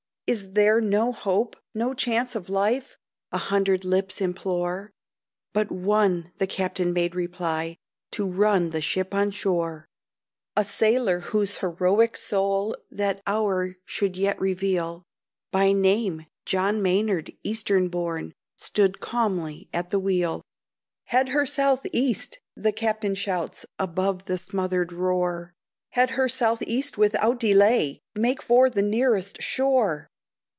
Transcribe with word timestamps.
"Is 0.27 0.53
there 0.53 0.79
no 0.79 1.11
hope 1.11 1.57
no 1.73 1.93
chance 1.93 2.35
of 2.35 2.47
life?" 2.47 2.95
A 3.33 3.37
hundred 3.37 3.83
lips 3.83 4.21
implore, 4.21 4.93
"But 5.51 5.69
one," 5.73 6.31
the 6.37 6.47
captain 6.47 6.93
made 6.93 7.15
reply, 7.15 7.75
"To 8.11 8.31
run 8.31 8.69
the 8.69 8.79
ship 8.79 9.13
on 9.13 9.31
shore." 9.31 9.89
A 10.55 10.63
sailor, 10.63 11.19
whose 11.19 11.57
heroic 11.57 12.15
soul 12.15 12.77
That 12.89 13.21
hour 13.27 13.75
should 13.83 14.15
yet 14.15 14.39
reveal, 14.39 15.03
By 15.51 15.73
name 15.73 16.25
John 16.45 16.81
Maynard, 16.81 17.33
eastern 17.43 17.89
born, 17.89 18.31
Stood 18.55 19.01
calmly 19.01 19.67
at 19.73 19.89
the 19.89 19.99
wheel. 19.99 20.43
"Head 21.07 21.27
her 21.29 21.45
south 21.45 21.85
east!" 21.91 22.39
the 22.55 22.71
captain 22.71 23.15
shouts, 23.15 23.65
Above 23.77 24.23
the 24.27 24.37
smothered 24.37 24.93
roar, 24.93 25.55
"Head 25.89 26.11
her 26.11 26.29
south 26.29 26.61
east 26.61 26.97
without 26.97 27.37
delay! 27.37 27.99
Make 28.15 28.41
for 28.41 28.69
the 28.69 28.81
nearest 28.81 29.41
shore!" 29.41 30.07